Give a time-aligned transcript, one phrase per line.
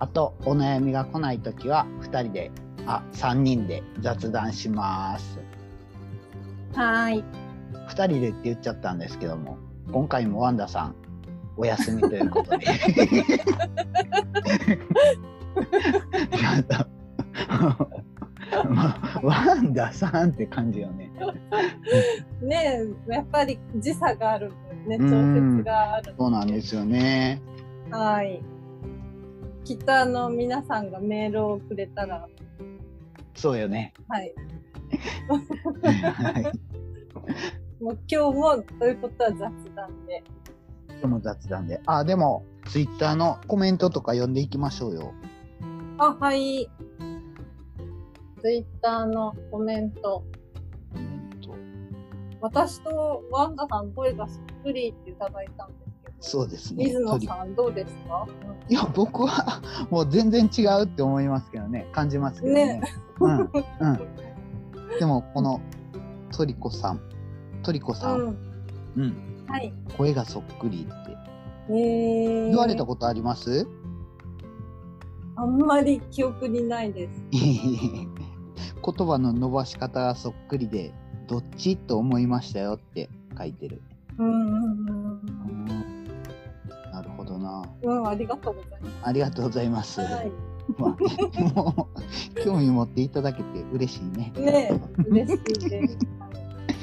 [0.00, 2.50] あとお悩みが来ないときは2人で
[2.86, 5.38] あ3人で雑談します
[6.74, 7.24] はーい。
[7.88, 9.58] 2人でって言っちゃったんですけども
[9.92, 10.94] 今回もワンダさん
[11.56, 12.66] お休みということで
[18.68, 21.10] まあワンダさんって感じよね
[22.42, 24.52] ねえ、やっぱり時差がある
[24.86, 26.14] 分ね、調うん節がある。
[26.16, 27.42] そうなんですよね
[27.90, 28.40] はい。
[29.68, 32.26] きっとあの、皆さんがメールをくれたら、
[33.34, 34.34] そうよねはい。
[36.14, 36.44] はい
[37.84, 39.40] もう今日も、ということは雑
[39.74, 40.24] 談で。
[40.88, 45.12] 今日も雑談であでもツイッターのコメントとか読んでいきましょうよ
[45.98, 46.66] あ、はい。
[48.40, 50.24] ツイッターのコメント。
[50.90, 51.54] コメント
[52.40, 55.87] 私とワンダさん声がそっくりっていただいたんです。
[56.20, 56.84] そうですね。
[56.86, 58.26] 水野さんどうですか、
[58.68, 61.88] いや僕は もう全然違うって思いますけどね。
[61.92, 62.80] 感じますけどね。
[62.80, 62.82] ね。
[63.20, 63.48] うんうん。
[64.98, 65.60] でもこの
[66.36, 67.00] トリコさん。
[67.62, 68.36] トリコさん、うん。
[68.96, 69.14] うん、
[69.46, 69.72] はい。
[69.96, 71.16] 声がそっくりって。
[71.70, 73.66] えー、言われたことあります？
[75.36, 77.22] あんまり記憶にないです。
[77.30, 80.92] 言葉の伸ばし方がそっくりで
[81.28, 81.76] どっち？
[81.76, 83.08] と思いましたよって
[83.38, 83.82] 書いてる。
[84.18, 85.47] うんうんうん
[87.82, 87.98] うん。
[87.98, 90.00] うん、ありがとうございまありがとうございます、す。
[90.00, 90.32] はい。
[90.76, 90.90] まあ
[91.40, 91.88] ねも
[92.36, 95.98] う興味持っていただけて嬉しいねねえ、嬉しいです。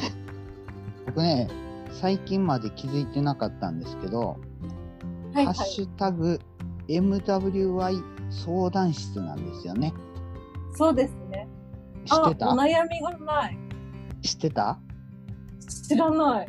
[1.05, 1.47] 僕ね
[1.91, 4.37] 最近まで気づいてなかったんですけど、
[5.33, 5.55] はいはい。
[5.55, 6.39] ハッシュタグ
[6.87, 9.93] MWI 相談室なんですよね
[10.73, 11.47] そうですね。
[12.05, 12.49] 知ってた？
[12.49, 13.57] あ、お悩みがない。
[14.23, 14.79] 知ってた？
[15.87, 16.47] 知らない。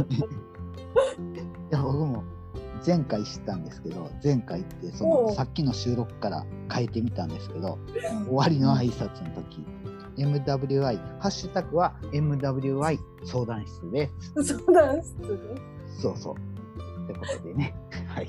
[0.00, 0.04] い
[1.70, 2.24] や僕も
[2.86, 7.78] 前回知ったんですけど前回ってそのさっきの収録から変えてみたんですけど
[8.26, 9.64] 終わりの挨拶の時
[10.16, 14.44] MWI ハッシュタグは MWI 相談室です。
[14.58, 15.38] 相談室で
[15.88, 16.02] す。
[16.02, 16.34] そうそう。
[16.34, 17.74] ってことでね。
[18.08, 18.28] はい。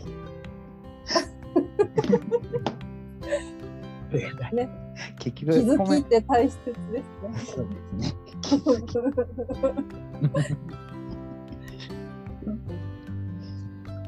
[4.54, 4.70] ね。
[5.20, 7.04] 結気局コメンづきって大切ですね。
[7.44, 7.62] そ
[8.74, 9.10] うですね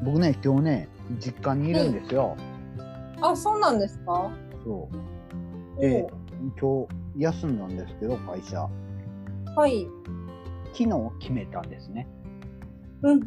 [0.06, 0.88] 僕ね今日ね
[1.20, 2.36] 実家にいるんですよ、
[3.20, 4.30] あ、そうなんですか？
[4.64, 4.88] そ
[5.76, 5.80] う。
[5.80, 6.08] で
[6.60, 8.68] 今日休んだんですけど会社。
[9.56, 9.86] おはい。
[10.72, 12.06] 昨日決めたんですね。
[13.02, 13.18] 昨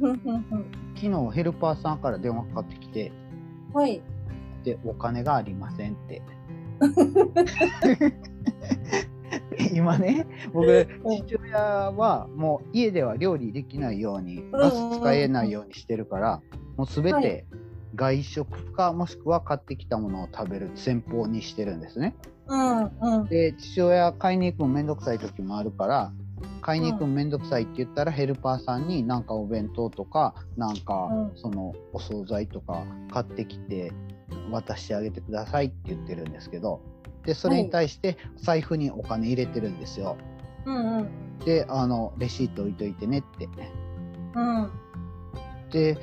[0.95, 3.11] 日ヘルパーさんから電話かかってきて
[3.73, 4.01] はい。
[4.63, 6.21] でお金がありませんって。
[9.73, 10.87] 今ね僕
[11.27, 16.41] 父親はもう家では料理できないようにガス使えないようにしてるから
[16.79, 17.45] もう全はて
[17.93, 22.15] 外食かもしくは買ってきたものを食べる戦法にしてるんですね。
[22.47, 23.25] うん、うん。
[23.25, 26.13] で父親買いに行くのめんどくさい時もあるから
[26.61, 33.91] 買いに行くのめんどくさいって言ったらヘルパーさんになんかお弁当とかなんかうんそのお惣菜とか買ってきて
[34.49, 36.79] 渡してあげてくださいって言ってるんですけど
[37.25, 40.15] でそれに対して財布にお金入れてるんですよ。
[40.65, 41.39] うん、うん。
[41.39, 43.49] であのレシート置いといてねって。
[44.35, 44.71] うん。
[45.71, 45.97] で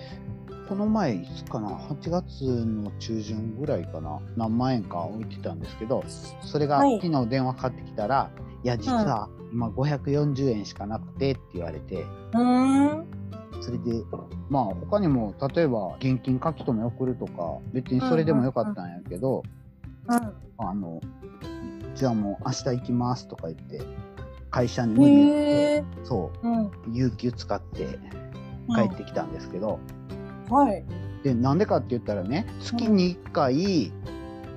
[0.68, 4.20] この前いつかな？8月の中旬ぐらいかな？
[4.36, 6.04] 何万円か置いてたんですけど
[6.42, 8.30] それがはい昨日電話かかってきたら、
[8.64, 13.06] い、や実は今540円しかなくてって言われてうーん。
[13.60, 14.02] それで
[14.50, 19.42] まあ他にも例えば現金書き留め送るとか別にそれでもよかったんやけど、
[20.58, 21.00] あの
[21.94, 23.80] じゃあもう明日行きますとか言って
[24.50, 25.00] 会社にうん。
[25.00, 26.04] 無理言って。
[26.04, 26.66] そうん。
[26.66, 27.98] う有給使って
[28.74, 29.80] 帰ってきたんですけど、
[30.48, 30.84] はい。
[31.22, 33.92] でなんでかって言ったらね月に1回、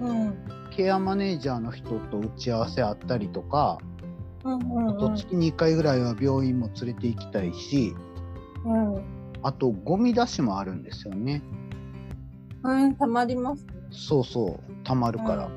[0.01, 0.33] うん。
[0.71, 3.79] ケアマネージャーの人と打ち合わせあったりとか、
[4.43, 7.93] うんうんあと月に1回ぐらいは病院も連れて行きたいし
[8.65, 9.01] うん。
[9.43, 11.41] あとゴミ出しもあるんですよね
[12.63, 13.73] うん、たまりますね。
[13.91, 15.49] そうそうたまるから、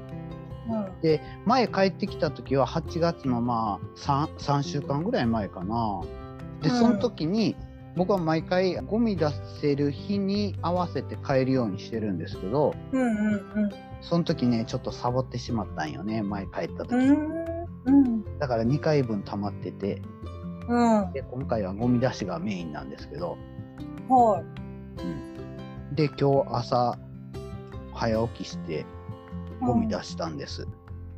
[0.68, 1.00] うん。
[1.02, 6.00] で前帰ってきた時は8月のまあ 3, 3週間ぐらい前かな
[6.62, 7.56] でうんその時に
[7.96, 9.26] 僕は毎回ゴミ出
[9.60, 17.06] せる日に合わせて帰るようにしてるんですけどうんうんその時ねちょっとサボってしまったんよね前帰った時、うん。
[17.84, 20.02] うんうんだから2回分溜まってて
[20.68, 21.12] うん。
[21.12, 23.36] で今回はゴミ出しがメインなんですけど
[24.08, 24.42] は
[25.92, 25.94] い。
[25.94, 26.98] で今日朝
[27.92, 28.86] 早起きして
[29.60, 30.66] ゴミ出したんです、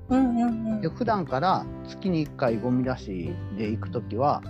[0.08, 0.80] うんうんうん。
[0.80, 4.42] で普段から月に1回ゴミ出しで行く時は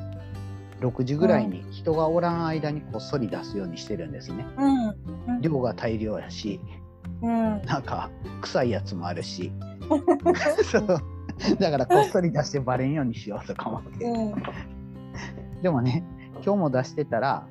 [0.80, 4.88] 6時ぐらいに人がおらん間にこっそり出すようにしてるんですねうん。
[4.88, 5.40] うん。
[5.40, 6.60] 量が大量やし
[7.22, 7.62] うん。
[7.62, 8.10] なんか
[8.42, 9.52] 臭いやつもあるし
[10.70, 10.86] そう
[11.58, 14.42] だからこっそり出してバレんようにしようとか思ってうん。
[15.62, 16.04] でもね
[16.44, 17.46] 今日も出してたら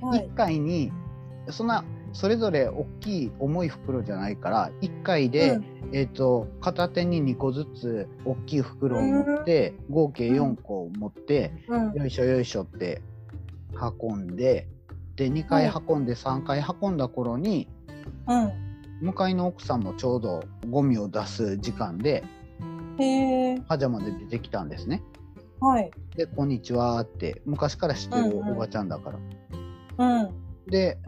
[0.00, 0.28] はい。
[0.28, 0.92] 1回に
[1.50, 1.84] そんな
[2.14, 5.60] それぞれ大きい重い袋じゃないから1回で、
[5.92, 11.92] えー、と片手に2個ずつ大きい袋を持って、合計4個持って、うん。
[11.92, 13.02] よいしょよいしょって
[14.00, 14.68] 運んで
[15.16, 17.68] で2回運んで3回運んだ頃に
[18.28, 18.52] うん。
[19.00, 22.24] 向かいの奥さんもちょうどゴミを出す時間で。
[23.66, 25.02] パジャマで出てきたんですね。
[25.60, 25.90] はい。
[26.16, 29.12] で「こんにちは」って昔から知ってるうんうんおばちゃんだか
[29.98, 30.22] ら。
[30.22, 30.30] うん。
[30.70, 30.98] で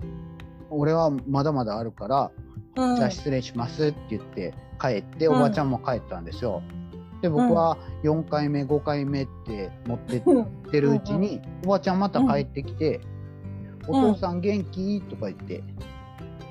[0.71, 2.31] 俺はまだまだあるから
[2.77, 2.97] うん。
[2.97, 6.63] じゃあ失礼しますって言って帰って、うんおばちゃんも帰ったんですよ。
[7.23, 10.47] で僕は4回目5回目って持ってっうん。
[10.71, 13.01] てるうちに、おばちゃんまた帰ってきて
[13.89, 15.63] 「んお父さん元気?」とか言って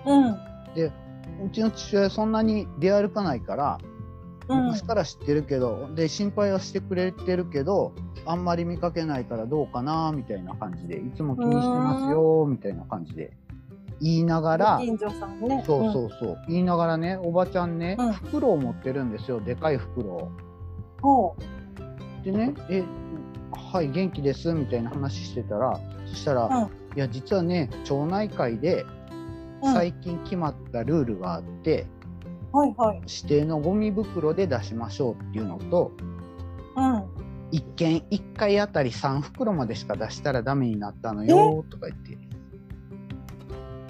[0.06, 0.36] うん。
[0.74, 0.92] で
[1.46, 3.78] うちの父親そんなに出歩かないから
[4.48, 4.66] うん。
[4.66, 7.94] 昔から知ってるけど、で心配はしてくれてるけど
[8.26, 13.34] あんまり見かけないからどうかなみたいな感じでいつも気にしてますよみたいな感じで
[14.02, 14.80] 言いながら。
[14.82, 15.64] 近所さんね。
[15.66, 20.32] そうそうそう、言いながらねおばちゃんね、うん袋を持ってるんですよでかい袋
[21.04, 21.36] を。
[22.24, 22.84] でね「え
[23.52, 29.68] はい元気です」みたいな話してたらそしたら「うんいや実はね町内会でう。
[29.68, 29.74] うん。
[29.74, 31.88] 最近決まったルールがあって、
[32.52, 33.02] はいはい。
[33.02, 35.92] 指定のゴミ袋で出しましょうっていうのと
[36.76, 37.26] うん。
[37.52, 42.18] 1件1回あたり3袋までしか出したらダメになったのよとか言って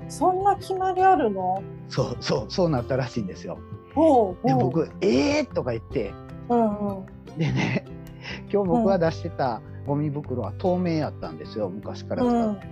[0.09, 1.61] そんな決まりあるの？
[1.89, 3.57] そうそうそうなったらしいんですよ。
[3.93, 4.47] ほう。
[4.47, 6.13] で僕「えー!」とか言って
[6.49, 7.05] うんうん。
[7.37, 7.85] でね
[8.51, 12.69] 今日僕が出してたゴミ袋は透明やったんですよ昔から使ってる。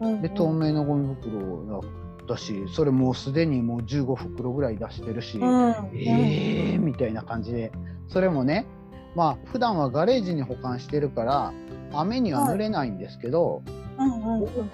[0.00, 0.22] うん。
[0.22, 1.82] で透明のゴミ袋
[2.28, 5.70] だしそれもうすでにもう15袋ぐらい出してるし、うん。
[5.94, 7.72] えーみたいな感じで
[8.08, 8.66] それもね
[9.16, 11.52] まあ普段はガレージに保管してるから
[11.92, 13.87] 雨には濡れないんですけど、うんうん。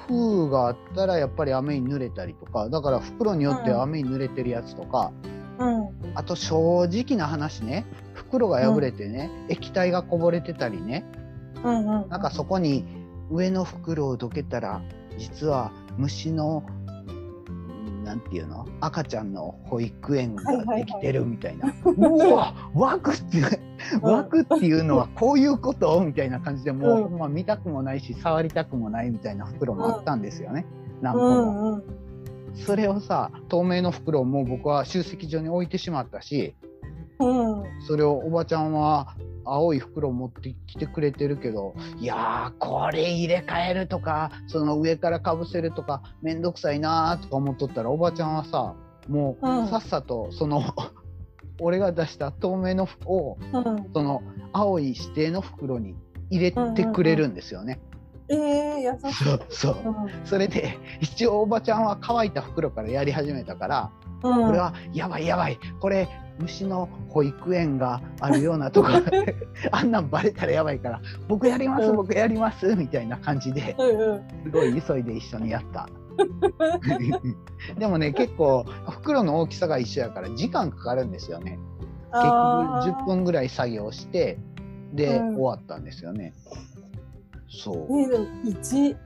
[0.06, 5.12] 風があったらやっぱり雨に濡れたりとかだから袋によっては雨に濡れてるやつとか、
[5.58, 5.88] うん。
[6.14, 11.04] あと正直な話ね袋が破れてね、液体がこぼれてたりね
[11.62, 12.08] うんうん。
[12.08, 12.84] なんかそこに
[13.30, 14.82] 上の袋をどけたら
[15.16, 16.64] 実は虫の
[18.04, 18.66] なんていうの？
[18.80, 20.44] 赤ちゃんの保育園が
[20.76, 23.60] できてるみたいな、 うわ湧くって
[24.00, 26.00] 湧くっていうのはこういうこと？
[26.00, 27.18] みたいな感じでもう、うん。
[27.18, 30.66] ま見たくもないし触りたくもないみたいな袋もあったんですよね、
[31.00, 31.34] 何う個も。
[31.42, 31.72] ん。
[31.74, 31.82] うん。
[32.54, 36.54] それをさ透明の袋をもう僕は集積所に置いてしまったし
[37.18, 37.64] うん。
[37.80, 48.74] それをおばちゃんは青い袋を持ってきてくれてるけどいやーこれ入れ替えるとかその上からかぶせるとかめんどくさいなーとか思っとったらおばちゃんはさ
[49.08, 50.62] もううんさっさとその
[51.60, 53.90] 俺が出した透明の服をうん。
[53.92, 54.22] その
[54.52, 55.94] 青い指定の袋に
[56.30, 57.80] 入れてくれるんですよね。
[58.28, 59.24] ええ優しい。
[59.24, 59.76] そうそう。
[59.84, 60.26] うん。
[60.26, 63.90] それで一応おばちゃんは乾いた袋からやり始めたから
[64.22, 64.46] うん。
[64.46, 65.58] これはやばいやばい。
[65.80, 68.88] これ虫の保育園があるようなとこ
[69.70, 71.96] あんなんバレたらやばいから僕やりますうん。
[71.96, 73.76] 僕やりますみたいな感じで。
[74.44, 75.88] すごい急いで一緒にやった。
[77.78, 81.58] でもね結構袋の大きさが一緒やから時間かかるんですよね。
[82.12, 84.38] 結局あー10分ぐらい作業して
[84.92, 85.34] で、うん。
[85.34, 86.32] 終わったんですよね
[87.54, 88.96] そう、ねでも一い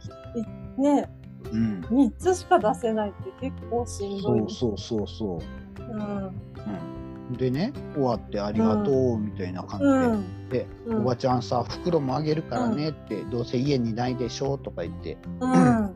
[0.81, 1.11] ね
[1.53, 4.41] うん、三つしか出せないって結構しんどい。
[4.41, 5.39] そうそうそうそ
[5.79, 6.27] ううん。
[7.31, 10.49] うん、でね終わってありがとうみたいな感じで、うん。
[10.49, 15.95] で、うんおばちゃんさ袋もあげるからねって、どうせ家にないでしょとか言ってうん。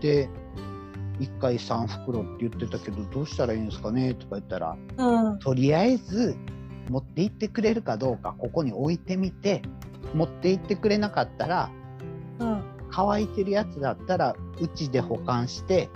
[0.00, 0.28] で
[1.20, 5.38] 1回3袋って言ってたけどどうしたらいいんですかねとか言ったらうん。
[5.38, 6.34] とりあえず
[6.88, 9.62] 持って行ってくれるかどうかここに置いてみて
[10.14, 11.70] 持って行ってくれなかったら
[12.38, 12.62] うん。
[12.94, 15.88] 乾いてるやつだったらうちで保管して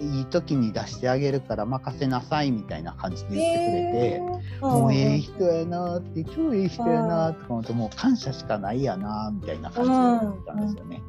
[0.00, 4.42] いい時に出してあげるから任せなさいみたいな感じで言ってくれて。
[4.60, 11.02] もうええ人やなって超ええ人やなとか思ってもう感謝しかないやなみたいな感じで思ったんですよね。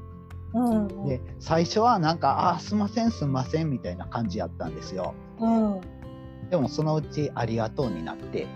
[0.54, 1.08] うんうん。
[1.08, 5.82] で最初はなんか「あーすんませんすんません」みたいな感じやったんですようん。
[6.50, 8.48] でもそのうち「ありがとう」になって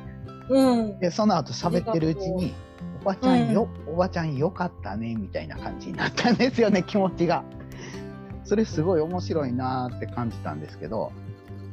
[0.49, 0.99] うん。
[0.99, 2.53] でその後喋ってるうちに
[3.01, 7.43] 「おばちゃんよ、おばちゃんよかったね」みたいな感じになったんですよね 気持ちが。
[8.43, 11.11] それすごい面白いなーって感じたんですけど。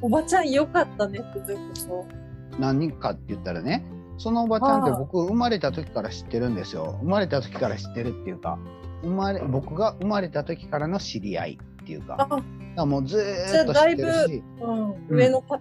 [0.02, 2.61] おばちゃんよかったねってずっとそう。
[2.61, 3.84] 何人かって言ったらね
[4.18, 6.99] そのおばちゃんってはい僕生まれた時から知ってるんですよ。
[7.00, 8.58] 生まれた時から知ってるっていうか
[9.02, 12.16] 生まれ僕が生まれた時からの知り合いっていうか。
[12.18, 12.42] あ、
[12.76, 14.42] らもうずーっと知ってるし。
[14.61, 15.16] うん。
[15.16, 15.58] 上の方？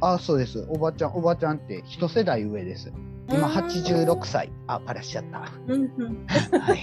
[0.00, 0.66] あそうです。
[0.68, 2.92] おばちゃんおばちゃんって一世代上です
[3.28, 6.26] 今うん86歳あバラしちゃったうんうん。
[6.26, 6.82] はい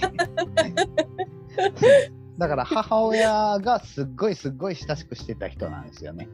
[2.38, 6.28] だから母親がすっごいすっごい親しくしてた人なんですよね。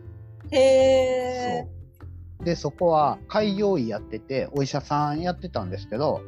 [0.51, 1.67] へえ。
[1.69, 6.21] そうでそこは開業医やっててお医者さんやってたんですけど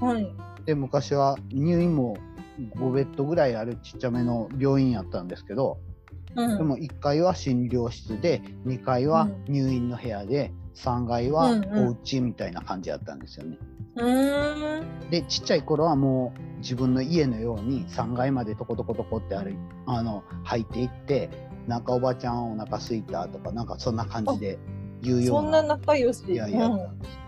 [0.00, 0.28] はい。
[0.64, 2.16] で昔は入院も
[2.76, 5.78] 5ベッドぐらいあるちっちゃめの病院やったんですけど、
[6.34, 6.58] うん。
[6.58, 13.58] でも1階は診療室で2階は入院の部屋で3階はうんうんお家みたいな感じやったんですよね。
[13.96, 15.10] うーん。
[15.10, 19.56] でちっちゃい頃はもう自分の家のように3階までトコトコトコって歩い
[19.86, 21.30] あの入っていって
[21.66, 24.58] なんかおばちゃんお腹すいたとかなんかそんな感じで
[25.02, 26.24] 言うよそなうんな仲良し。
[26.30, 26.80] いやいやうん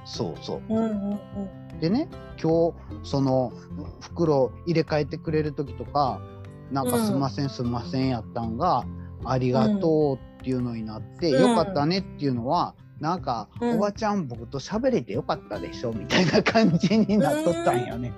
[0.05, 1.81] そうそううんうんうん。
[1.81, 2.09] でね
[2.43, 3.52] 今日その
[4.00, 6.21] 袋入れ替えてくれる時とか
[6.71, 8.85] なんかうんすんませんすんませんやったんが、
[9.25, 18.12] ありがとうっていうのになって、うんよかったねっていうのはなんか、うんおばちゃん僕と喋れてよかったでしょみたいな感じになっとったんよね。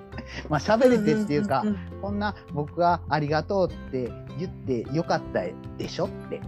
[0.49, 1.63] まあ喋れてっていうか、
[2.01, 5.41] こんな僕がありがとうって言ってよかった
[5.77, 6.41] でしょって。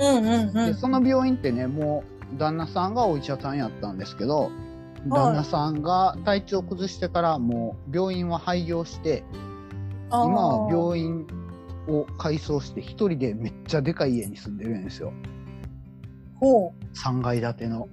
[0.00, 0.66] うんうんうんうん。
[0.66, 4.50] でその病院ってねもう旦那さんがお医者さんやったんですけど
[5.06, 9.24] 旦那さんが体調崩してからもう病院は廃業して
[10.10, 11.26] 今は病院
[11.88, 15.14] を改装して一人でめっちゃでかい家に住んでるんですよほ
[16.42, 17.88] 3階建ての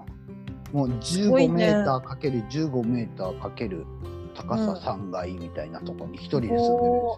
[0.74, 3.86] もうごい15ねメーターかける15メーターかける
[4.36, 7.18] 高さ3階みたいなところに一人で住んでるん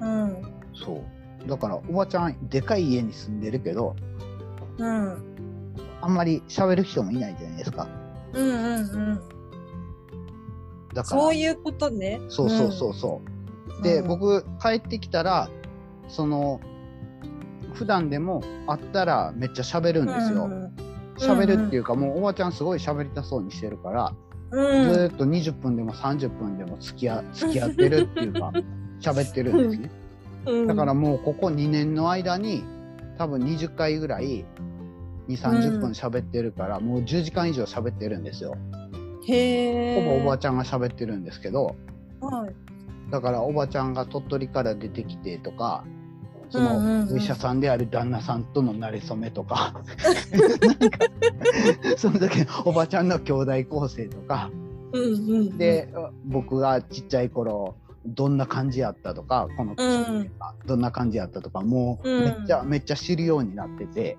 [0.00, 0.04] う。
[0.04, 0.42] うん。
[0.74, 1.04] そ
[1.46, 3.94] うだからおばちゃんでかい家に住んでるけど
[4.78, 5.36] うん。
[6.00, 7.88] あんまり喋る人もいないじゃないですか
[8.32, 9.20] うんうんうん。
[10.94, 12.20] だからそういうことね。
[12.28, 13.20] そうそうそうそ
[13.70, 13.82] う、うん。
[13.82, 15.48] で、うん、僕帰ってきたら
[16.08, 16.60] その
[17.76, 20.72] 普段でも会ったらめっちゃ喋るんですようん
[21.18, 24.14] 喋、るっていうかもうおばちゃんすごい喋りたそうにしてるから、
[24.50, 24.92] うん。
[24.92, 28.52] ずーっと20分でも30分でも付き合付き合ってるっていうか
[29.00, 29.90] 喋ってるんですね
[30.46, 32.64] うんだからもうここ2年の間に
[33.18, 34.44] 多分20回ぐらい
[35.28, 38.56] 2 3 0分喋ってるから、もう10時間以上喋ってるんですよ
[39.26, 40.04] へえ。
[40.04, 41.74] ほぼおばちゃんが喋ってるんですけど
[42.20, 43.10] はい。
[43.10, 45.84] だからおばちゃんが鳥取から出てきてとか
[46.56, 49.74] そうんうんうんのお医者さんである旦那さんとの馴れ初めとか
[51.96, 54.50] その時のおばちゃんの兄弟構成とか
[54.92, 55.58] うんうん。
[55.58, 55.92] で
[56.24, 60.30] 僕がちっちゃい頃どんな感じやったとかこのうん。
[60.66, 64.16] どんな感じやったとかもううんめっちゃ、めっちゃ知るようになってて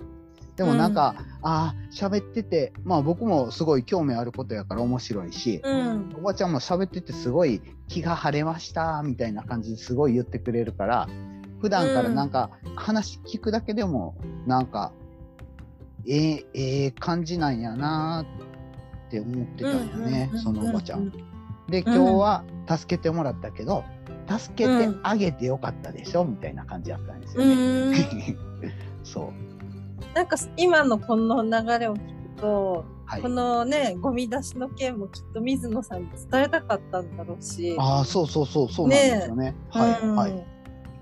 [0.56, 1.14] でもなんか、
[1.44, 6.16] ああ喋っててまあ僕もすごい興味あることやから面白いし、うん。
[6.18, 11.08] おばちゃんも喋っててすごい気が晴れましたみたいな感じですごい言ってくれるから
[11.60, 14.92] 普段からなんか話聞くだけでもなんか
[16.08, 18.26] ええええ感じなんやな
[19.08, 21.12] って思ってたんよね、そのおばちゃん。。
[21.70, 23.84] で今日は助けてもらったけど
[24.30, 27.92] 助けてあげてよかったでしょみたいな感じやったんですようね。
[27.92, 27.96] ん。
[29.04, 31.50] そうなんか今のこの流
[31.80, 37.76] れを聞くと、はいこのね、ゴミ出しの件もきっと水野さんに伝えたかったんだろうし。
[37.80, 39.56] ああそうそうそうそうなんですよね。
[39.70, 40.46] はい、うんはい。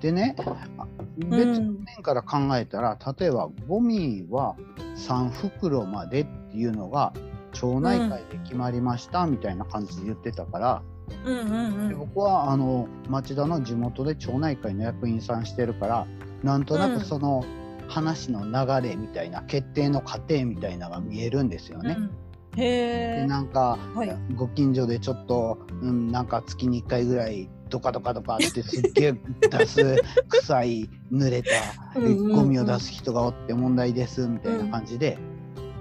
[0.02, 0.36] でね
[0.78, 0.88] あ
[1.18, 4.56] 別の面から考えたら、例えばゴミは
[4.96, 7.14] 3袋までっていうのが
[7.54, 10.84] 町内会で決まりましたみたいな感じで言ってたから、
[11.26, 11.90] うんうんうん。
[11.90, 16.08] で僕はあの町田の地元で町内会の役員さんしてるから
[16.44, 17.46] なんとなうんくその
[17.88, 21.96] 話の流れみたいな、決定の過程みたいなのが見えるんですよね。
[21.98, 22.12] うん
[22.58, 23.28] へでえ。
[23.28, 24.18] なんかはい。
[24.36, 29.14] ご近所でちょっと、うん、なんか月に1回ぐらいドカドカドカってすっげえ
[29.50, 31.52] 出す臭い濡れた
[31.96, 35.18] ゴミを出す人がおって問題ですみたいな感じで、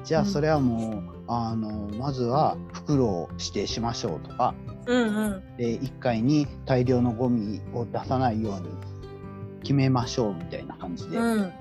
[0.04, 4.54] じゃあそれはもうあのまずは袋を指定しましょうとか
[4.86, 5.56] うんうん。
[5.56, 8.68] で1階に大量のゴミを出さないように
[9.62, 11.52] 決めましょうみたいな感じでうん。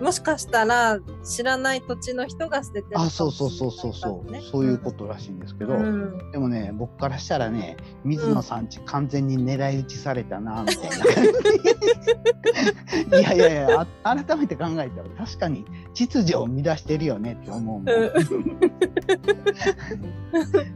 [0.00, 6.30] もしかしたら知らない土地の人が捨ててるかもあそうそうそうそうそう、そういうことらしいんですけど、うん。
[6.32, 10.90] でもね僕からしたらね水野さんち完全に狙い撃ちされたなみたい
[13.10, 17.84] な、 いやいやいやあ改めて考えたら確かに秩序を乱してるよねって思うもん。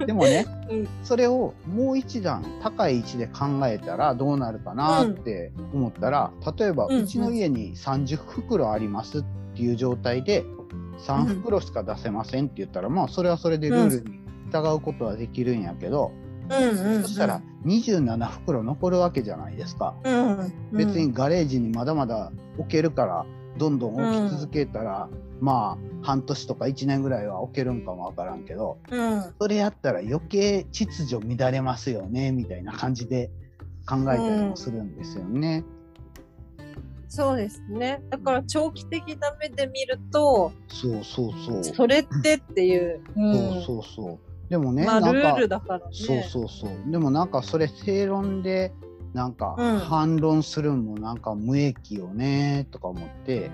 [0.06, 0.88] でもね、うん。
[1.02, 7.00] それをもう一段高い位置で考えたらどうなるかなって思ったら、例えばうん。
[7.02, 10.44] うちの家に30袋ありますっていう状態で
[11.00, 14.20] 3袋しか出せませんって言ったら、まあそれはそれでルールに
[14.52, 16.12] 従うことはできるんやけど、
[16.48, 19.94] うんうんそしたら27袋残るわけじゃないですか。
[20.04, 20.52] うん。
[20.72, 23.26] 別にガレージにまだまだ置けるから
[23.58, 25.08] どんどん置き続けたら、
[25.40, 33.30] まあ半年とか1年ぐらいは置けるんかもわからんけどうんそれやったら余計秩序乱れますよねみたいな感じで
[33.86, 35.64] 考えたりもするんですよね。
[37.10, 41.64] そうですねだから長期的な目で見るとそうそうそう。
[41.64, 44.18] それってっていう、うんそうそうそう。
[44.50, 46.90] でもね、まあルなんかールだからねそうそうそう。
[46.90, 48.72] でもなんかそれ正論で
[49.14, 53.50] なんかうん反論するんもなんか無益よねとか思って、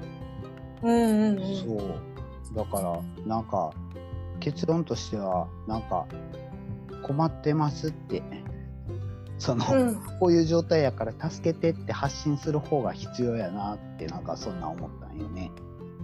[0.82, 2.56] うんうんうんそう。
[2.56, 3.72] だからなんか
[4.40, 6.06] 結論としてはなんか
[7.02, 8.22] 困ってますって。
[9.36, 15.50] その、うんこういう状態やから助けてって発信する方が必要やなってなんかそんな思ったんよね。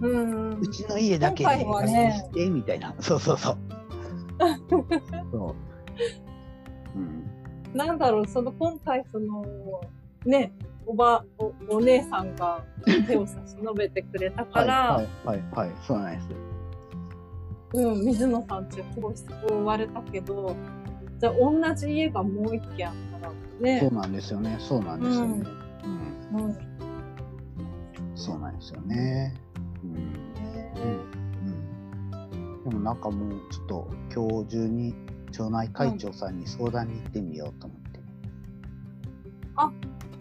[0.01, 2.93] うんうんうちの家だけで発信してみたいな。
[2.99, 3.57] そうそうそう。
[5.31, 5.55] そ
[6.95, 6.99] う。
[6.99, 7.30] うん。
[7.73, 9.45] なんだろう、その今回その、
[10.25, 10.53] ね、
[10.85, 12.63] おば、お、お姉さんが
[13.07, 16.27] 手を差し伸べてくれたから、はいはいはいはい、そうなんです。
[17.73, 19.15] うん、水野さんち放出
[19.47, 20.55] 生まれたけど、
[21.19, 24.57] じゃあ同じ家がもう一軒あったらねそう、なんですよね。
[24.59, 25.43] そうなんですよね。
[26.33, 26.45] うん。
[26.45, 26.57] うん、
[28.15, 29.33] そうなんですよね。
[29.83, 29.91] うん。
[29.93, 30.01] うん。
[32.63, 32.69] うん。
[32.69, 34.93] でもなんかもうちょっと今日中に
[35.31, 36.37] 町内会長さん。
[36.37, 37.99] に相談に行ってみようと思って。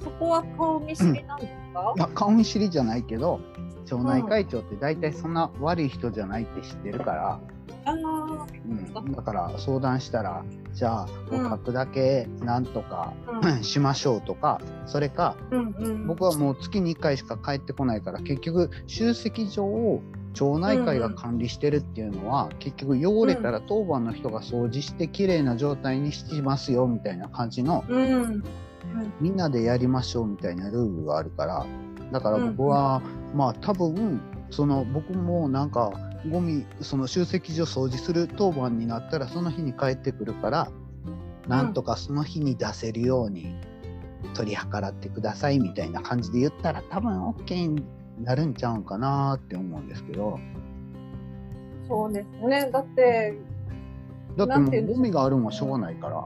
[0.03, 1.95] そこは顔見知りなんですか？
[1.97, 3.41] い、や顔見知りじゃないけど
[3.87, 7.41] 町内会長って大体そんな悪い人じゃないって知ってるから、
[7.85, 13.63] ああうん、だから相談したらじゃあうんお宅だけなんとか、うん。
[13.63, 16.07] しましょうとかそれかうんうん。
[16.07, 28.13] 僕はもう月に1回しか帰ってこないから結局集積所を町内会が管理してるっていうのは、結局汚れたら当番の人が掃除してきれいな状態にしますよみたいな感じのうん。
[28.13, 28.45] うん。
[29.21, 31.67] みんなでやりましょうみたいなルールがあるから
[32.13, 33.03] だから僕は、
[33.35, 35.93] まあ多分その僕もなんか
[36.29, 40.71] ゴミその集積所掃除する当番になったらその日に帰ってくるから、
[41.49, 43.55] なんとかその日に出せるように
[44.35, 47.85] 取り計らってくださいみたいな感じで言ったら多分 OK に
[48.23, 50.39] なるんちゃうんかなって思うんですけど。
[51.89, 52.71] そうですね。
[52.71, 53.35] だって、
[54.37, 56.25] だってもうゴミがあるもんしょうがないから。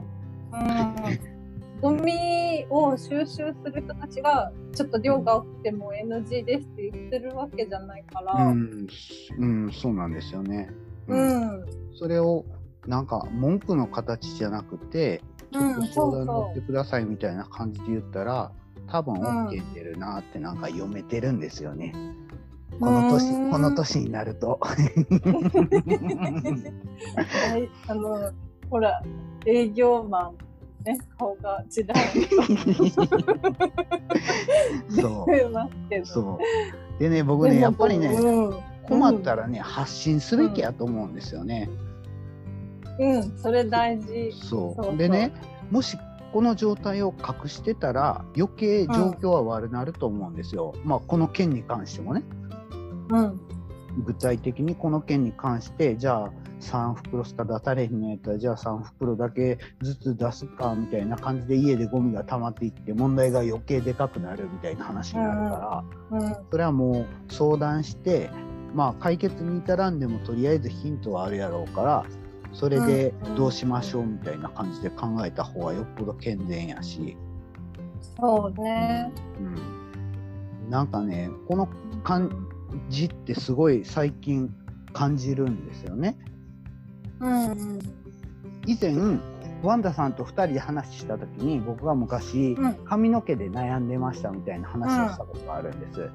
[0.59, 1.35] うん。
[1.81, 8.87] ゴミを収集する人たちが、ちょっと量が多くても NG ですって言ってるわけじゃないから、うん、
[9.37, 10.69] うん、そうなんですよね。
[11.07, 11.65] うん。
[11.93, 12.45] それを
[12.87, 18.51] なんか文句の形じゃなくて、ちょっと相談に乗ってくださいみたいな感じで言ったら、
[18.87, 21.93] 多分 OK 出るなってなんか読めてるんですよね。
[22.79, 24.59] この年、うんこの年になると。
[24.61, 24.73] は
[27.57, 28.31] い、あの、
[28.69, 29.01] ほら、
[29.45, 30.35] 営業マン、
[30.83, 31.95] ね、顔が時代
[34.89, 36.05] そう、ど。
[36.05, 36.39] そ
[36.99, 36.99] う。
[36.99, 41.69] でね、僕ね、やっぱりね、うん、困ったらね、発信すべきやと思うんですよね。
[42.99, 44.31] うん、それ大事。
[44.33, 45.31] そうそうそうでね、
[45.71, 45.97] もし
[46.35, 50.73] この状態を隠してたら、余計状況は悪なると思うんですよ。
[50.83, 52.23] まあ、この件に関してもね。
[53.07, 53.39] うん。
[54.03, 66.35] 具体的にこの件に関してじゃあ3袋しか出されへんのやったらじゃあ3袋だけずつ出すかみたいな感じで家でゴミが溜まっていって問題が余計でかくなるみたいな話になるから、うん。
[66.51, 68.29] それはもう相談して
[68.73, 72.05] まあ解決に至らんでもとりあえずヒントはあるやろうから
[72.55, 77.17] それでどうしましょうみたいな感じで考えた方がよっぽど健全やし、
[78.17, 79.11] そうね。
[79.39, 81.67] うん、なんかねこの
[82.03, 82.47] 感
[82.89, 84.55] じってすごい最近
[84.93, 86.17] 感じるんですよね。
[87.19, 87.79] うん。
[88.65, 88.95] 以前
[89.61, 92.73] ワンダさんと2人で話した時に僕が昔うん。
[92.85, 96.09] 髪の毛で悩んでましたみたいな話をしたことがあるんです。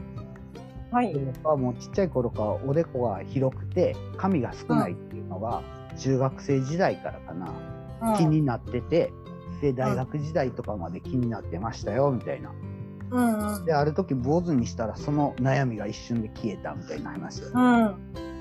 [0.91, 1.21] はいで。
[1.21, 5.63] 僕はもうちっちゃい頃からおでこが広くて髪が少ないっていうのが
[6.01, 9.13] 中学生時代からかな、気になってて
[9.61, 12.51] で大学時代とかまで気になってましたよみたいな。
[13.11, 13.65] うんうん。
[13.65, 17.95] である時坊主にしたらその悩みが一瞬で消えたみたいな話うん。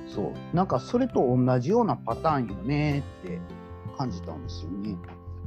[0.07, 0.55] そう。
[0.55, 3.39] なんかそれと同じようなパターンよねって
[3.97, 4.97] 感じたんですよね。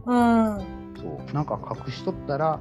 [0.06, 0.94] うん。
[1.00, 1.34] そう。
[1.34, 2.60] なんか隠しとったら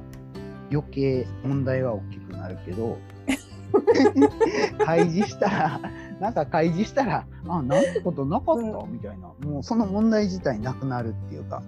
[0.70, 2.96] 余計問題は大きくなるけど
[4.84, 5.80] 開示したら
[6.22, 9.34] なんか開示したらあなんてことなかった、うみたいな。
[9.44, 11.64] もうその問題自体なくなるっていうか。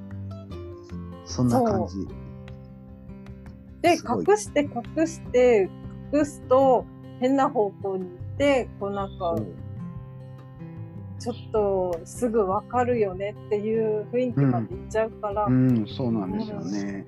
[1.24, 2.06] そんな感じ。
[3.82, 5.68] で隠して隠して
[6.12, 6.86] 隠すと
[7.18, 9.34] 変な方向に行ってこうなんか
[11.18, 17.06] ちょっとすぐわかるよねっていう雰囲気までいっちゃうから、うん、そうなんですよね。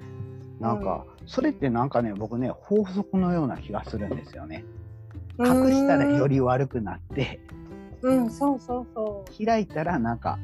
[0.58, 4.64] なんか、それってなんかね、僕ね、法則のような気がするんですよね。
[5.38, 7.40] 隠したらより悪くなって、
[8.02, 10.38] うん、うん、そうそうそ開いたらなんか、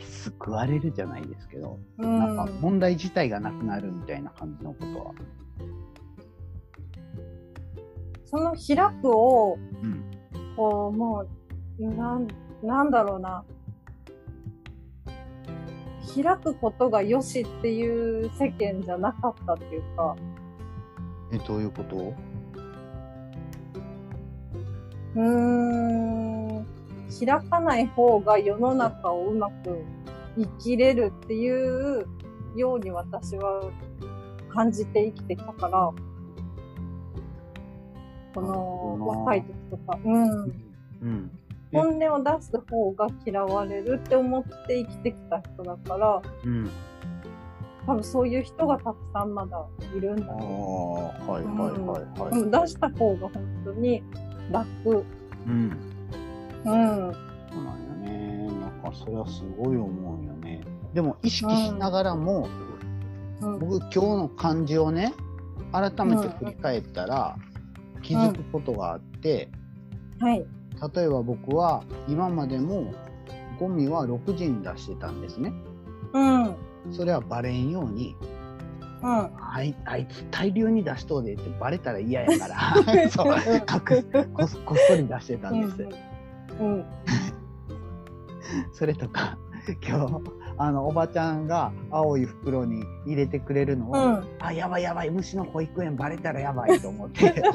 [0.00, 2.06] 救われるじゃないですけど、う。
[2.06, 5.12] うん、なんか問題自体がなくなるみたいな感じのことは。
[8.24, 10.04] その開くを、うん。
[10.56, 11.24] こう、も
[11.78, 12.26] う、なん、
[12.62, 13.44] なんだろうな。
[16.14, 20.16] 開くことが良しっていう世間じゃなかったっていうか、
[21.32, 22.14] え、どういうこと？
[25.16, 26.66] うーん、
[27.18, 29.82] 開かない方が世の中をうまく
[30.36, 32.06] 生きれるっていう
[32.54, 33.70] ように私は
[34.50, 35.92] 感じて生きてきたから、
[38.34, 40.44] この若い時とか、うん、
[41.02, 41.30] うん。
[41.72, 46.70] え本音を出す方が嫌われるって思って生きてきた人だから、うん。
[47.86, 49.64] 多分そういう人がたくさんまだ
[49.96, 52.30] いるんだろはいはいはいはい。
[52.30, 52.50] う。
[52.50, 54.02] でも出した方が本当に
[54.50, 55.04] 楽。
[55.46, 55.52] うん。
[55.52, 55.72] うん。
[56.64, 58.48] そうなんよね。
[58.60, 60.62] なんかそれはすごい思うよね。
[60.94, 62.48] でも意識しながらも、
[63.40, 63.58] うん。
[63.58, 65.14] 僕今日の漢字をね
[65.72, 67.36] 改めて振り返ったら
[68.02, 69.50] 気づくことがあって、
[70.20, 70.46] はい。
[70.94, 72.92] 例えば僕は今までも
[73.58, 75.52] ゴミは6時に出してたんですね
[76.12, 76.44] うん。
[76.44, 76.56] うん。
[76.90, 78.14] それはバレんように
[79.02, 83.08] あいあいつ大量に出しとうでってバレたら嫌やから。
[83.10, 83.34] そう。
[83.34, 85.88] 隠すここっそり出してたんです、
[86.60, 86.84] うん。
[88.72, 89.38] それとか
[89.86, 94.28] 今日あのおばちゃんが青い袋に入れてくれるのを、うん。
[94.40, 97.42] あ、やばいやばい、虫の保育園バレたらやばいと思って、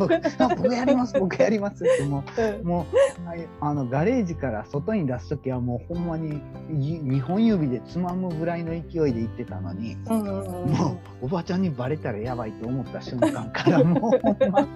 [0.57, 2.23] 僕やります、僕やりますって、も
[2.61, 2.85] う、も
[3.23, 10.21] う、はいあの、ガレージから外に出すときはもうほんまに2本指でつまむぐらいの勢いで言ってたのに、うん。
[10.21, 10.71] うん。
[10.71, 14.67] もう、おばちゃんにバレたらやばいと思った瞬間から、 もうほんま、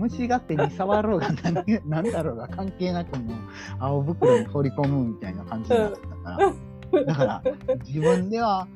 [0.00, 3.36] 虫が手に触ろうが何何だろうが関係なくもう、
[3.78, 6.71] 青袋に放り込むみたいな感じになってたから。
[7.06, 7.42] だから
[7.84, 8.68] 自分では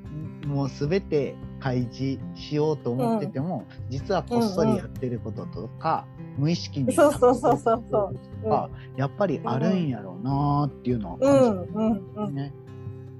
[0.46, 11.52] もう全て開示しようと思ってても、実はこっそりやってることとか、無意識にそうそうそうそうそうやっぱりあるんやろうなーっていうのをう感じん。
[11.52, 11.90] うん。
[12.14, 12.52] うん。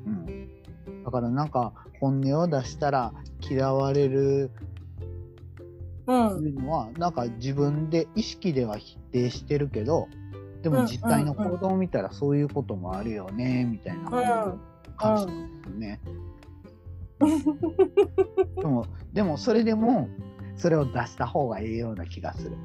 [0.07, 1.05] うん。
[1.05, 4.51] だからなんか本音を出したら嫌われる
[6.07, 6.47] うん。
[6.47, 10.09] いうのはなんか自分で意識では否定してるけど
[10.63, 14.57] でも実際の行動を見たらそういうこともあるよねみたいな
[14.97, 16.01] 感じですよね。
[18.57, 20.09] でもでもそれでも
[20.57, 22.57] それを出した方がいいような気がする。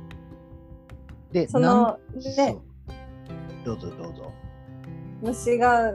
[1.32, 2.58] でその、そね
[3.64, 4.32] う、どうぞどうぞ。
[5.22, 5.94] 虫が、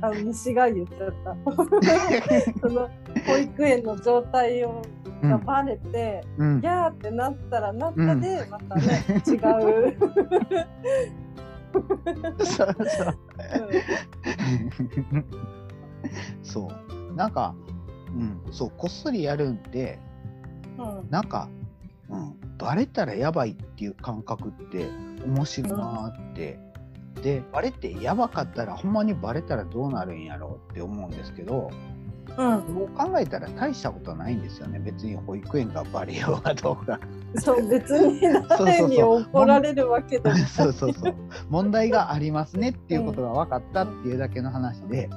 [0.00, 1.36] あ、虫が言っちゃった。
[2.60, 2.88] その、
[3.26, 9.96] 保育園の状態を、うんがバレて、うんギャーってなったらなったで、またね、 違う。
[12.42, 13.18] そうそう。
[16.42, 16.70] そ
[17.12, 17.14] う。
[17.14, 17.54] なんか、
[18.08, 19.98] うん、そう、こっそりやるんで、
[20.78, 20.98] うん。
[20.98, 21.10] うん。
[21.10, 21.48] なんか、
[22.08, 24.88] うん、バレたらやばいっていう感覚って
[25.24, 26.58] 面白いなーって。
[27.22, 31.70] で、バレてやばかったら、ほんまにバレたらどうなるんやろうって思うんですけど、
[32.36, 32.74] うん。
[32.74, 34.78] もう考えたら大したことないんですよね。
[34.78, 37.00] 別に保育園がバレようがどうが。
[37.36, 40.42] そう、別に誰に怒られるわけでもない。
[40.46, 41.14] そうそうそう。
[41.48, 45.10] 問題がありますねっていうことが分かったっていうだけの話で、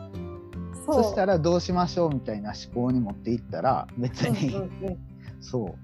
[0.85, 4.97] そそしたらどうしましょうみたいな思考に持っていったら別に、うんうんうん
[5.39, 5.75] そう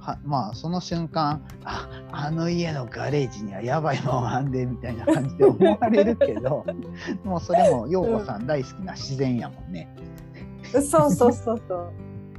[0.00, 6.64] はまあその瞬間ああの家のガレージにはやばいもんあんでみたいな感じで思われるけど
[7.22, 9.88] もうそれも陽子さん大好きな自然やもんね。
[10.72, 11.32] そうそうそう
[11.68, 11.92] そう。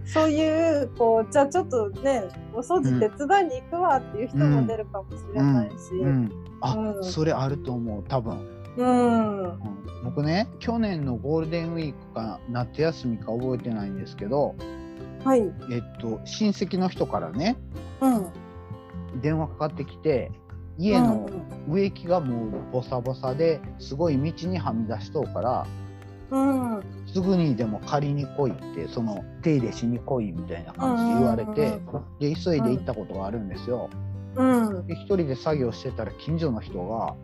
[0.05, 5.75] そういう、こう、じゃあちょっとね、お掃除手伝いに行くわっていう人も出るかもしれないし。
[6.01, 8.39] うん、あ、うんそれあると思う多分、
[8.77, 9.59] うん。
[10.01, 14.55] うん僕ね去年のゴールデンウィークか夏休みか覚えてないんですけど
[15.23, 15.41] はい。
[15.71, 17.55] えっと親戚の人からね
[18.01, 19.21] うん。
[19.21, 20.31] 電話かかってきて
[20.77, 21.29] 家の
[21.69, 25.67] 植木がもうボサボサですごい道にはみ出しとうから、
[26.31, 26.77] うん。
[26.77, 26.83] うん。
[27.05, 31.79] すぐにでも借りに来いってその手入れしに来いみたいな感じで言われて、
[32.19, 33.89] で急いで行ったことがあるんですよ。
[34.35, 34.87] うん。
[34.87, 37.15] で一人で作業してたら近所の人が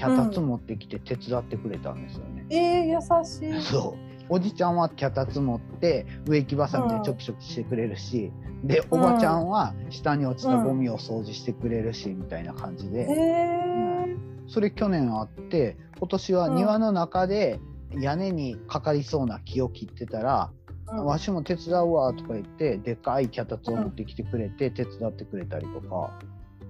[0.00, 2.46] 脚立持ってきて手伝ってくれたんですよね。
[2.50, 3.62] えー、優しい。
[3.62, 4.10] そう。
[4.32, 8.32] おじちゃんは脚立持って植木ばさみでちょきちょきしてくれるし、
[8.62, 14.16] でおばちゃんは下に落ちたゴミを掃除してくれるし、みたいな感じで、え
[14.48, 17.60] それ去年あって今年は庭の中で
[17.98, 20.52] 屋根にかかりそうな木を切ってたら
[20.86, 26.18] わしも手伝うわとか言ってでっかい脚立を持ってきてくれて手伝ってくれたりとか、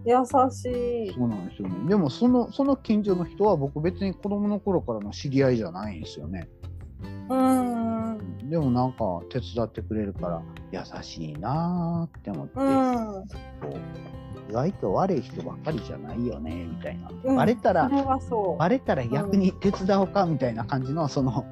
[0.05, 0.17] 優
[0.51, 1.13] しい。
[1.15, 1.89] そうなんですよね。
[1.89, 6.49] でもそのその近所の人は僕別に子供の頃からの知り合いじゃないんですよね。
[7.29, 8.49] うん。
[8.49, 12.59] でもなんか手伝ってくれるから優しいなーって思って、
[14.51, 17.37] 意外と悪い人ばっかりじゃないよねみたいな、うん。
[17.37, 17.91] バレたら。
[18.59, 21.45] バレたら逆に手伝おうかみたいな感じのその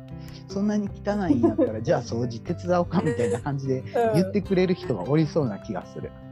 [0.48, 3.84] そんなに汚いんやったらじゃあ掃除手伝おうかみたいな感じで
[4.14, 6.10] 言ってくれる人がおりそうな気がする。
[6.22, 6.27] うん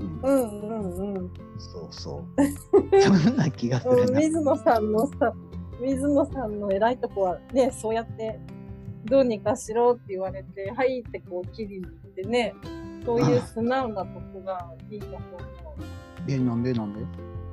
[0.00, 1.30] うんうんうん。
[1.58, 2.42] そうそう。
[3.00, 4.10] そんな気がする。
[4.12, 5.32] 水野さんのさ、
[5.80, 8.38] 水野さんの偉いとこはね、そうやって、
[9.04, 12.54] どうにかしろって言われて、はいってこう切りに行ってね、
[13.04, 15.18] そういう素直なとこがいいとこ
[16.28, 17.00] え、なんでなんで？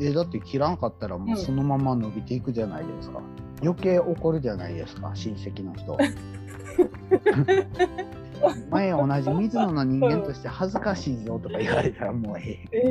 [0.09, 3.21] え、だって切らんかったらもうそのまま伸びていくじゃないですか。
[3.61, 5.97] 余計怒るじゃないですか、親戚の人。
[8.69, 12.77] 前同じ水野の人間として恥ずかしいぞとか言われたらもうええ。
[12.77, 12.81] え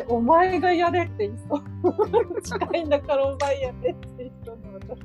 [0.00, 1.62] えお前がやれって言いそう。
[2.42, 4.98] 近いんだからお前やれって言いそうな私。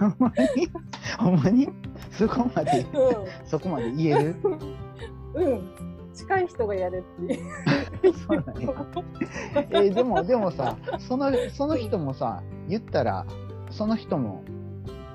[0.00, 0.34] ほんまに
[1.18, 1.68] ほんまに
[2.12, 2.84] そこまで、う
[3.48, 4.34] そこまで言える？
[4.34, 4.40] ん。
[5.34, 5.60] うん。
[6.14, 7.38] 近い人がやれって。
[8.26, 8.68] そうなんや
[9.70, 13.26] えーでもでもさそのその人もさ言ったら
[13.70, 14.42] その人も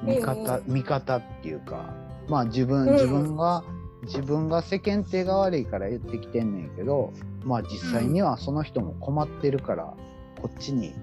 [0.03, 1.93] 味方、う味方っていうか
[2.27, 2.93] まあ自分、うん。
[2.93, 3.63] 自分が
[4.03, 9.93] 自分が世間体が悪いから言ってきてんねんけどまあ実際にはその人も困ってるから
[10.41, 10.93] こっちに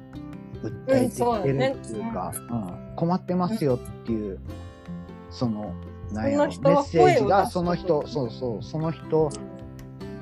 [0.63, 4.41] 訴えてきてるっていうか、うん困ってますよっていう
[5.31, 5.73] その
[6.11, 9.31] なんやろメッセージがその人そうそうその人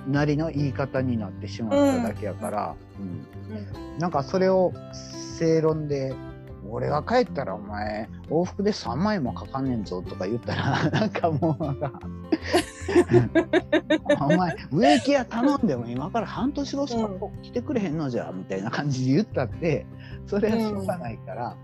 [0.06, 3.98] なりの言い方になってしまっただけやから、うん。
[3.98, 4.74] なんかそれを
[5.38, 6.14] 正論で
[6.70, 11.92] 「俺が帰ったらお前往復で3万円もかかんねんぞ」とか言ったら なんかもうなんか
[14.26, 17.08] 「お前植木屋頼んでも今から半年後しか
[17.42, 19.86] 来てくれへんのじゃ」みたいな感じで言ったって
[20.26, 21.56] それはしょうがないから、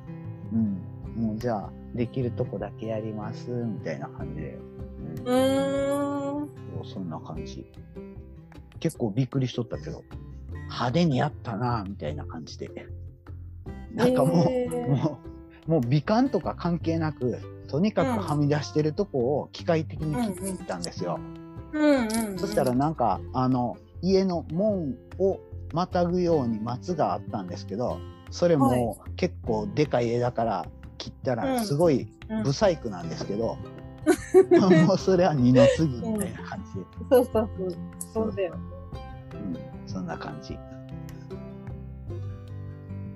[0.53, 0.83] うん
[1.17, 4.59] もうじゃあできるとこだけやりますみたいな感じで、
[5.17, 6.49] うんうーん。
[6.85, 7.71] そんな感じ。
[8.81, 10.03] 結構びっくりしとったけど、
[10.65, 12.71] 派手にやったなみたいな感じで。
[13.94, 15.20] なんかもう、えーも
[15.66, 21.20] う、もう美観とか関係なく、とにかくはみ出してるとこを機械的に切っていったんですよ。
[21.72, 22.38] うんうん。
[22.38, 25.40] そしたらなんか、あの、家の門を
[25.72, 27.98] またぐように松があったんですけど、
[28.31, 30.66] それも結構でかい枝から
[30.98, 33.59] 切ったらすごいうん、ブサイクなんですけど、
[34.87, 36.87] もうそれは二の次みたいな感じで。
[37.11, 37.76] そうそうそう。
[38.14, 38.55] そうだよ。
[39.35, 40.59] うん、そんな感じ。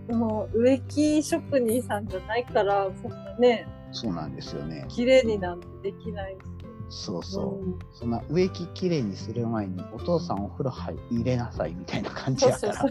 [0.09, 4.85] もう植木職人さんじゃないから、そんなね、そうなんですよね。
[4.89, 6.39] 綺麗になんてできないし。
[6.89, 7.65] そうそう。
[7.65, 12.83] うんそんな植木きれいにする前にお父さんお風呂入れなさいみたいな感じやから、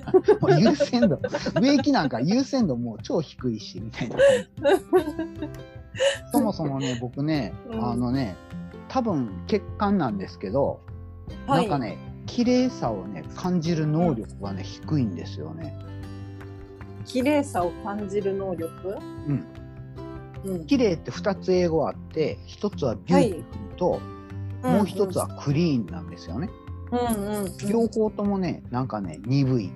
[0.41, 1.19] もう優先度、
[1.61, 4.25] 植木なんか優先度もう超低いしみたいな感
[5.35, 5.49] じ。
[6.33, 8.35] そもそもね、僕ね、うんあのね、
[8.89, 10.81] 多分欠陥なんですけど、
[11.47, 15.77] はいなんかね、綺麗さをね、感じる能力がね、低いんですよね。
[17.05, 18.97] 綺麗さを感じる能力？
[19.27, 19.45] うん。
[20.45, 20.65] うん。
[20.65, 23.99] 綺麗って2つ英語あって、1つは beautiful と、
[24.63, 26.49] もう1つは clean なんですよね。
[26.91, 27.69] うんうんうん。
[27.69, 29.71] 両方ともね、なんかね、鈍い。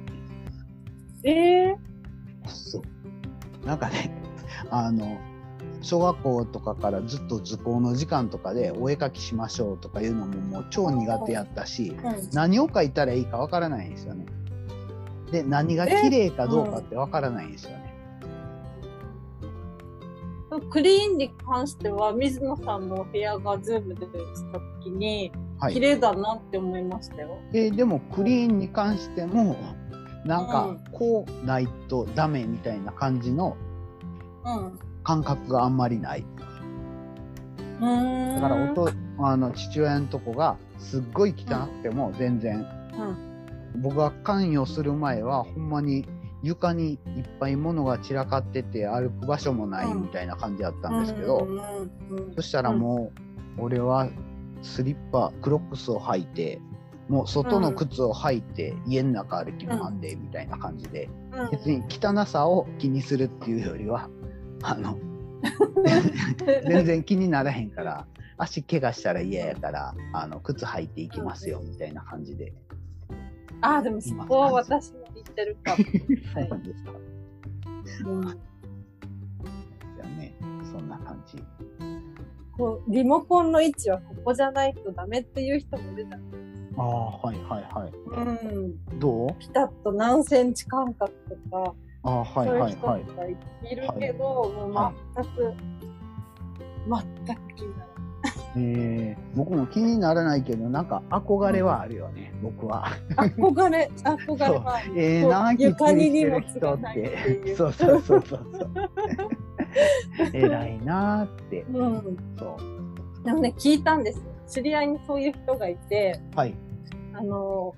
[1.24, 1.32] え
[1.70, 1.78] え
[2.48, 3.66] そう。
[3.66, 4.12] なんかね、
[4.70, 5.18] あの、
[5.82, 12.30] 小学校とかからずっと図工の時間とかでお絵描きしましょうとかいうのももう超苦手やったし、うん。
[12.34, 14.26] 何を描いたらいいかわからないんですよね。
[15.32, 17.90] で、何が綺麗かどうかってわからないんですよね。
[20.72, 24.10] クリーンに関しては、水野さんのお部屋がズームでし
[24.52, 25.74] た時に、はい。
[25.74, 27.38] 綺麗だなって思いましたよ。
[27.52, 29.56] ででもクリーンに関しても、
[30.26, 33.56] なんかうんこうないとダメみたいな感じの
[34.46, 34.80] うん。
[35.04, 36.26] 感覚があんまりない。
[37.80, 38.36] うーん。
[38.36, 42.66] だからおとあの父親のとこがすっごい汚くても全然
[43.78, 46.06] 僕が関与する前はほんまに
[46.42, 47.00] 床にいっ
[47.40, 51.48] ぱい物が散らかってて歩く場所もないみたいな感じだったんですけど、
[52.36, 53.12] そしたらも
[53.58, 54.10] う俺は
[54.62, 56.62] スリッパクロックスを履いて
[57.10, 60.00] もう外の靴を履いて家の中歩き回ん。
[60.00, 61.10] でみたいな感じで、
[61.52, 64.10] 別に汚さを気にするっていうよりは
[64.62, 64.98] あの
[66.68, 68.06] 全然気にならへんから
[68.38, 72.54] 足怪我したら嫌やからあの靴履いていきますよみたいな感じで。
[73.62, 75.78] ああ、でもそこは私も言ってるかも。
[76.34, 76.92] そうなんですか。
[76.92, 80.36] うんじゃあね、
[80.72, 81.44] そんな感じ。
[82.58, 86.22] こうリモコンの位置はここじゃないとダメっていう人もいるじゃん。
[86.78, 87.92] ああ、はいはいはい。
[88.52, 89.00] うん。
[89.00, 89.34] どう？
[89.40, 93.04] ピタッと何センチ間隔とか、ああ、はいそういうはいはい。
[93.04, 95.54] 人とかいるけど、もはう全く、
[97.26, 97.98] 全く気にならない。
[98.58, 102.88] えー、僕も気にならないけど、なんか憧れはあるよね、僕は。
[103.16, 104.82] 憧れ、 憧れは。
[104.96, 107.56] ええー、なきっ床ちりしてる人って。
[107.56, 108.70] そうそうそうそうそう。
[110.34, 111.62] 偉いなーって。
[111.74, 112.18] うん。
[112.38, 112.58] そ
[113.22, 113.26] う。
[113.26, 114.24] でもね、聞いたんですよ。
[114.48, 116.56] 知り合いにそういう人がいて、はい。
[117.14, 117.76] あの、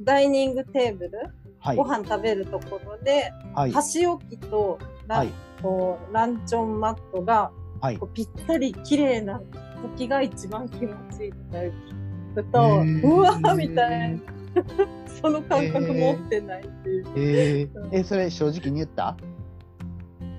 [0.00, 1.10] ダイニングテーブル、
[1.58, 1.84] はいご。
[1.84, 3.72] 飯食べるところで、はい。
[3.72, 5.32] 箸置きとラ,、はい。
[5.62, 8.06] こうランチョンマットがはいこ。
[8.06, 9.40] うぴったり綺麗な
[9.82, 11.72] 時が一番気持ちいいって
[12.34, 14.20] 聞くと、へーうわーみたいな。
[15.20, 17.06] その感覚持ってないっていう。
[17.16, 19.16] えー、え、それ正直に言った？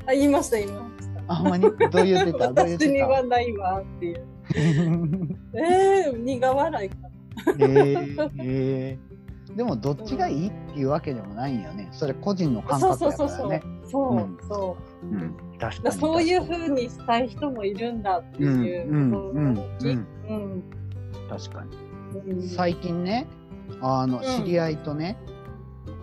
[0.08, 1.34] あ、言いました、言いました。
[1.34, 1.64] あ、ほんまに？
[1.64, 2.48] どう言ってた？
[2.54, 4.26] 私にはないわっていう。
[5.54, 7.10] えー、苦笑いかな。
[7.60, 9.17] えー、えー、
[9.58, 11.90] でもどっちがいいっていうわけでもないんよね。
[11.92, 13.82] それ個人の感覚そうそうそうやからね。。
[13.90, 15.06] そう、うんそう。
[15.08, 15.96] うん、確かに。
[15.96, 20.64] そういう風にしたい人もいるんだっていううんことうん
[21.28, 22.32] 確かに。
[22.34, 23.26] うん最近ね、
[23.82, 25.18] あの、ん知り合いとね、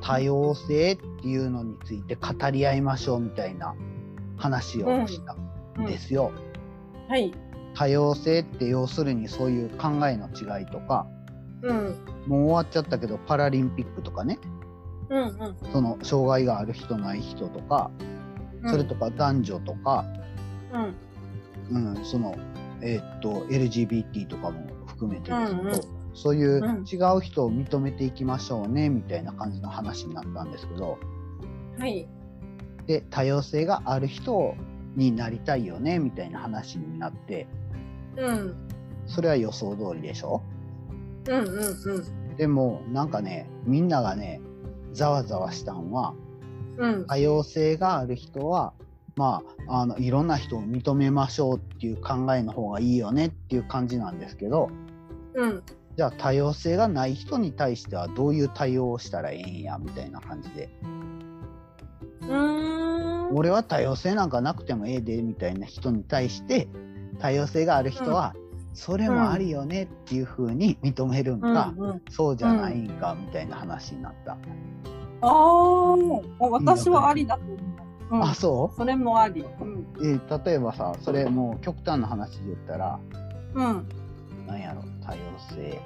[0.01, 3.77] 多様性っていうのについて語り合いましょうみたいな
[4.37, 5.35] 話をした
[5.81, 6.33] んですよ。
[7.09, 7.33] はい。
[7.75, 11.07] 多様性って要するにそういう考えの違いとか、
[11.65, 11.97] うん。
[12.27, 14.39] もう終わっちゃったけどパラリンピックとかね、
[15.11, 15.57] うんうん。
[15.73, 17.91] その障害がある人ない人とか、
[18.67, 20.05] それとか男女とか、
[21.71, 21.97] うん。
[21.97, 22.37] うん、その、
[22.83, 25.81] えーっと、LGBT とかも含めてですけど、うんうん
[26.17, 30.97] そういううん違う人を認めていきましょうね、みたいな感じの話になったんですけど、
[31.77, 32.07] はい。
[32.87, 34.55] で、多様性がある人
[34.95, 37.49] になりたいよね、みたいな話になって、
[38.17, 38.55] うん。
[39.07, 40.41] それは予想通りでしょ？
[41.29, 42.37] うんうんうん。
[42.37, 44.41] でも、なんかね、みんながね、
[44.93, 46.15] ざわざわしたんは、
[46.79, 47.07] うん。
[47.07, 48.73] 多様性がある人は、
[49.17, 54.71] まあ、あの、いろんな人を認めましょうっていう考えの方がいいよねっていう感じなんですけど、
[55.35, 55.63] うん。
[55.97, 60.69] じゃあ多様性がない人に対してはどういう対応をしたらええんやみたいな感じで、
[62.23, 63.37] うーん。
[63.37, 66.69] 俺は多様性なんかなくてもええでみたいな人に対して、
[67.21, 68.35] 多様性がある人は、
[68.75, 74.33] それもありよねっていう風に認めるんか、うんうん、そうじゃないんかみたいな話になった。
[74.33, 74.37] あ
[75.23, 75.97] あ、
[76.41, 77.59] 私はありだと思う。
[78.11, 79.45] うん、あ、そそれもあり。
[79.61, 79.75] うん。
[79.75, 82.99] う、えー例えばさ、それもう極端な話で言ったら、
[83.55, 83.89] うん。
[84.47, 85.81] なんやろ、多様性。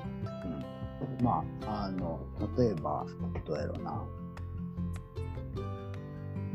[1.20, 1.24] うん。
[1.24, 2.20] まあ、あの、
[2.56, 3.06] 例えば、
[3.46, 4.02] どうやろうな。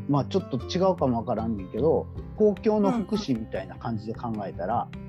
[0.08, 5.03] まあ、ちょっと違うかもわからんねんけど、公共の福祉みたいな感じで考えたら、うん。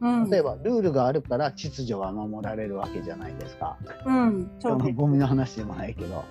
[0.00, 3.76] 例えば、ルールがあるから秩序が守られるわけじゃないですか。
[4.06, 4.50] うん。
[4.60, 4.92] そうです。
[4.92, 6.24] ゴミの話でもないけど。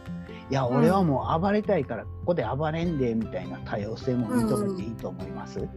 [0.49, 5.59] いや、俺はもう暴れたいから、ここで暴れんで、みたいな多様性も認めていいと思います。
[5.59, 5.67] う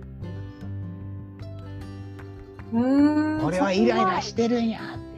[2.73, 3.45] ーん。
[3.45, 5.11] 俺はイライラしてるんやって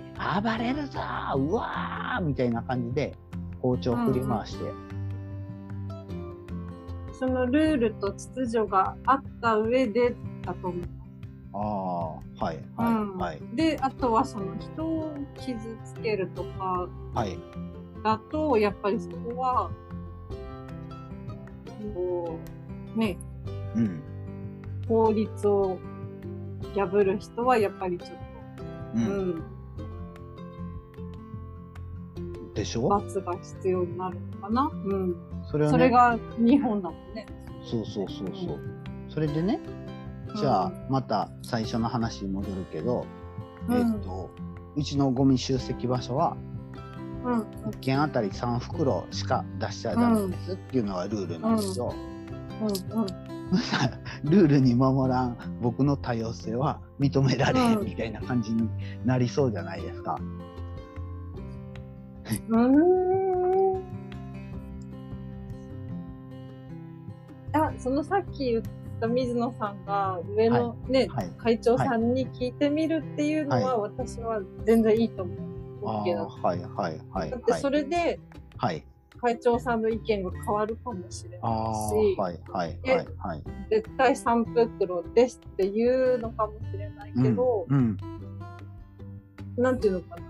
[0.42, 1.00] 暴れるぞ
[1.36, 3.14] うわーみたいな感じで
[3.60, 4.64] 包丁振り回して、
[7.12, 11.01] そのルールと秩序があった上でだと思う。
[11.54, 13.18] ああはいはい、うん。
[13.18, 17.38] はいで、あとはその人を傷つけるとかはい。
[18.02, 19.70] だと、やっぱりそこは、
[21.94, 22.38] こ
[22.96, 23.16] う、ね、
[23.76, 24.02] うん。
[24.88, 25.78] 法律を
[26.74, 28.10] 破る人はやっぱりちょっ
[28.94, 29.30] う、と、うん。
[32.50, 32.88] ん、でしょ？
[32.88, 34.70] 罰が必要になるのかな？
[34.72, 35.16] うん。
[35.50, 35.78] それはね。
[35.78, 37.26] それが日本だもんね。
[37.64, 38.60] そうそうそうそう。
[39.08, 39.60] それでね
[40.36, 43.06] じゃあまた最初の話に戻るけど、
[43.68, 44.30] うんえっと
[44.74, 46.36] うちのゴミ集積場所は
[47.24, 47.40] うん。
[47.70, 51.94] 1件あたり3袋しか出しちゃダメですっていうのがルールなんですよ、
[52.60, 53.00] うん。
[53.00, 53.06] うん。
[54.24, 58.68] ルールに守らん僕の多様性は認められへんうんみたいな感じに
[59.04, 60.18] なりそうじゃないですか。
[62.48, 63.82] うーん。
[67.52, 68.62] あ、そのさっき言っ
[69.02, 71.30] た水野さんが上のね、はい。
[71.38, 75.38] 会長さんに聞いてみるっていうのは、私は全然いいと思う。
[75.84, 77.30] あ OK だあ、はいはいはい。
[77.30, 78.20] だってそれで
[78.56, 78.84] はい。
[79.20, 83.42] 会長さんの意見が変わるかもしれあないあ、し、はいはいではいはい。
[83.70, 84.44] 絶対3
[84.78, 87.96] 袋ですっていうのかもしれないけど、うん。
[89.56, 90.22] なんていうのかな。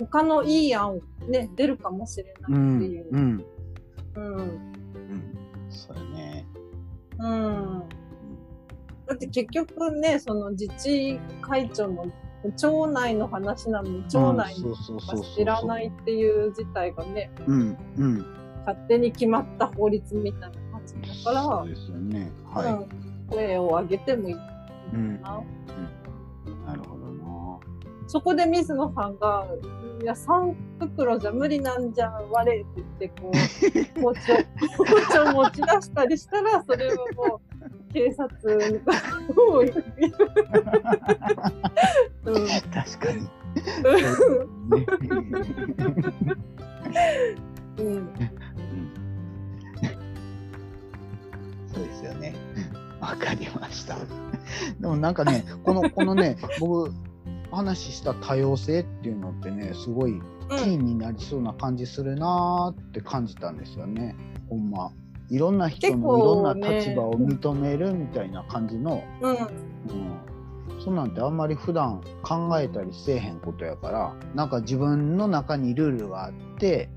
[0.00, 2.76] 他のいい案ね、出るかもしれうないん。
[2.78, 3.06] っていう。
[3.12, 3.44] うん。
[4.14, 4.36] うん。
[4.36, 4.52] うん。
[5.68, 6.27] そうやね。
[7.18, 7.82] うん。
[9.06, 12.06] だって結局ね、その自治会長の
[12.56, 18.26] 町内の話なのに、町内うんのそうそうそうそう知らないっていう事態がね、うんうん。
[18.66, 20.94] 勝手に決まった法律みたいな感じ
[21.24, 22.30] だから、そうですよね。
[22.44, 24.38] はうん、声を上げてもいいい。
[24.94, 25.20] うん。
[28.08, 29.46] そこで水野さんが、
[30.02, 33.32] いや、3袋じゃ無理なんじゃん、我って言って、こう、
[34.00, 34.20] 包丁、
[34.78, 37.40] 包丁持ち出したりしたら、それはも
[37.90, 38.94] う、警察が、
[39.36, 39.62] もう、
[42.24, 43.28] うん、 確かに。
[47.76, 48.08] うん、うん
[51.74, 52.34] そうですよね。
[53.00, 53.96] わかりました。
[54.80, 56.90] でもなんかね、この、このね、僕、
[57.50, 60.20] 話した多様性っていうのってね、すごい
[60.50, 64.14] キーになりそうな感じするなーって感じたんですよね。
[64.48, 64.90] ほんま。
[65.30, 69.38] いろんな人のいろんなね立場を認めるみたいな感じの、うん、うん、
[70.82, 76.88] そんなんてあんまり普段考えたりせえへんことやから、なんか自分の中にルールがあって、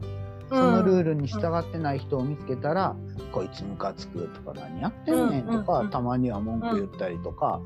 [0.50, 2.96] そのルールに従ってない人を見つけたら、
[3.32, 5.92] こいつムカつくとか何やってんねんとか、うんうん。
[5.92, 7.62] たまには文句言ったりとか、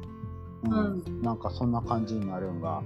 [0.71, 1.03] うん。
[1.05, 2.83] うんなんかそんな感じになるんが、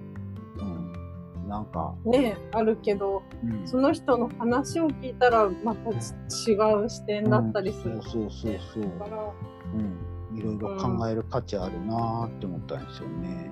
[0.60, 3.68] うん、なんか、ね、あるけど、うん。
[3.68, 5.94] その人の話を聞いたら、また違
[6.84, 7.96] う視点だったりする。
[7.96, 8.02] うん。
[8.04, 9.34] そうそうそうそう、から、
[10.32, 13.52] うん、いろいろ考える価値あるなーって思ったんですよね。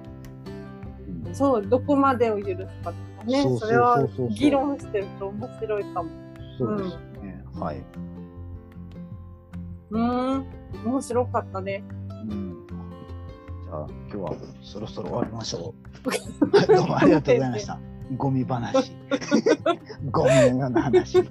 [1.26, 1.36] うん。
[1.36, 2.94] そう、どこまでを許すかとか
[3.26, 6.10] ね、それは議論してると面白いかも。
[6.58, 7.84] そうですね、はい。
[9.90, 10.46] うーん、
[10.86, 11.84] 面白かったね。
[13.68, 15.74] うんじゃあ今日はそろそろ終わりましょ
[16.06, 16.10] う。
[16.10, 16.16] は
[16.64, 17.78] いどうもありがとうございました。
[18.16, 18.94] ゴミ話。
[20.12, 21.18] ゴミのような話。
[21.18, 21.28] はい。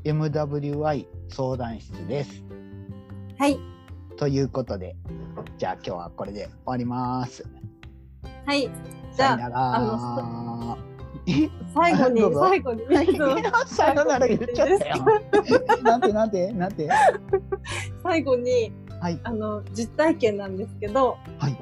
[0.03, 2.43] MWI 相談室です。
[3.39, 3.57] はい。
[4.17, 4.95] ということで、
[5.57, 7.43] じゃあ今日はこれで終わります。
[8.45, 8.69] はい。
[9.15, 10.77] じゃあ、
[11.73, 12.83] 最後に最後に、
[13.65, 15.03] さよなら言っちゃったよ。
[15.81, 16.51] なんてなんて？
[16.51, 16.87] なんて？
[18.03, 19.19] 最後に、はい。
[19.23, 21.57] あの、実体験なんですけど、はい。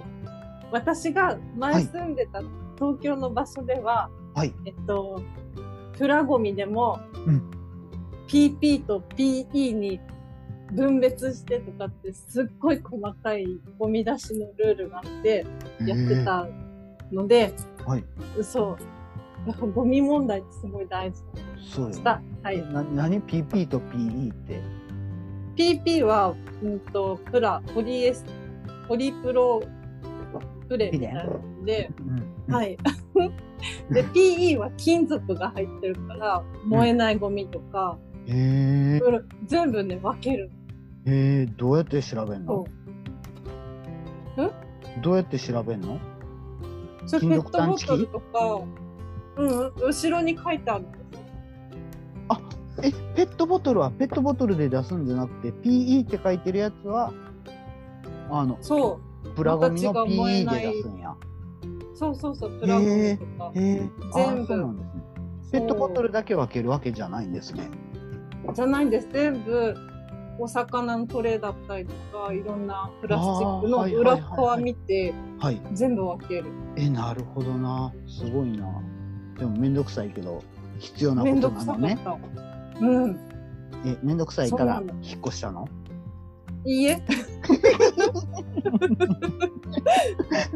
[0.73, 2.41] 私が前住んでた
[2.77, 4.53] 東京の場所では、はい。
[4.65, 5.21] えっと、
[5.97, 7.51] プラゴミでも、うん
[8.27, 9.99] PP と PE に
[10.73, 13.45] 分別してとかってすっごい細かい
[13.77, 15.45] ゴミ出しのルールがあって
[15.85, 16.47] やってた
[17.11, 17.53] ので、
[17.85, 18.03] はい。
[18.41, 18.77] そ
[19.47, 19.71] う。
[19.73, 21.21] ゴミ問題ってすごい大事
[21.71, 22.21] そうした。
[22.41, 22.57] はい。
[22.73, 24.61] な何？PP と PE って。
[25.55, 28.25] PP は、うんと、プラ、ポリエス、
[28.87, 29.61] ポリプロ
[30.67, 32.34] プレみたいなので、うん。。
[32.49, 32.73] はい。
[32.73, 32.77] い。
[33.93, 40.51] で、PE は金属が入ってるから、燃えないゴミとか、へえこれ全部ね、分ける。
[41.05, 42.65] へえどうやって調べんの？
[44.35, 44.51] そ
[45.01, 45.99] どうやって調べんの？
[47.05, 48.61] それ金ペットボトルとか、
[49.37, 51.05] うん、後ろに書いてあるんですよ。
[52.83, 57.13] え、ペットボトルはペットボトルで出すんじゃなくて、PE って書いてるやつは、
[58.29, 58.99] あの、そ
[59.35, 61.11] プラゴミの PE で出すんや。
[61.11, 61.17] う、
[61.95, 63.51] そうそうそう、プラゴミとか。
[63.53, 64.73] 全部ね。
[65.51, 67.69] ペットボトルだけ分けるわけじゃないんですね。
[68.53, 69.07] じゃないんです。
[69.11, 69.75] 全部、
[70.37, 75.61] お魚のトレーだったりとか、いろんなプラスチックの裏側見て、はい。
[75.73, 76.45] 全部分ける。
[76.75, 77.93] え、なるほどな。
[78.07, 78.67] すごいな。
[79.39, 80.43] でもめんどくさいけど、
[80.79, 81.97] 必要なことなのね。
[82.81, 83.19] うん。
[83.85, 85.69] え、めんどくさいから引っ越したの？
[86.65, 87.01] いいえ。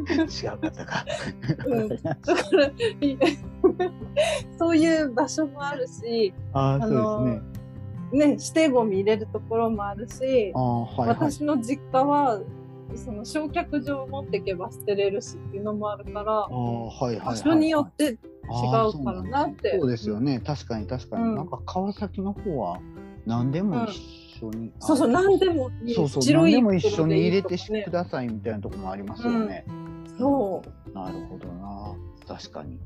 [0.10, 1.06] 違うかったか。
[1.68, 3.18] うんだから、いい
[4.58, 7.42] そういう場所もあるし、あのね。
[8.12, 11.10] ね、指定ゴミ入れるところもあるし、はいはい。
[11.10, 12.42] 私の実家は、
[12.96, 17.26] その焼却場持ってけば捨てれるしっていうのもあるから、はいはいはい。
[17.28, 18.18] 場所によって違う
[19.04, 19.78] からなって。
[19.80, 20.40] そうですよね。
[20.40, 21.24] 確かに確かに。
[21.24, 22.80] うんなんか川崎の方は
[23.28, 24.72] 何でも一緒に。
[24.80, 25.70] そうそう、あ何でも。
[25.96, 29.66] そうそう、何でも一緒に入れてくださいみたいなとこもありますよね。
[30.18, 30.92] そう。
[30.94, 31.96] なるほどな。
[32.28, 32.80] 確かに。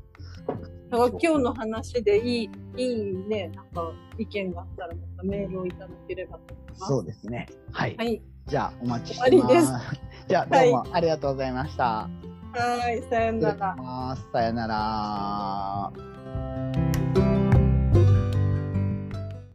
[0.90, 6.86] だから今日の話でいい、いいね、なんか意見があったらまたメールをいただければと思います。
[6.86, 7.48] そうですね。
[7.72, 7.96] はい。
[7.96, 8.22] はい。
[8.46, 9.48] じゃあお待ちしてま。
[9.62, 9.72] す
[10.28, 12.08] じゃあどうもありがとうございました。
[12.52, 14.16] はい、さよなら。
[14.32, 15.92] さよなら。